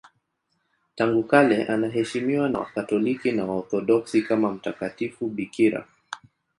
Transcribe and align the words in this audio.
Tangu 0.95 1.23
kale 1.23 1.65
anaheshimiwa 1.67 2.49
na 2.49 2.59
Wakatoliki 2.59 3.31
na 3.31 3.45
Waorthodoksi 3.45 4.21
kama 4.21 4.51
mtakatifu 4.51 5.27
bikira. 5.27 5.87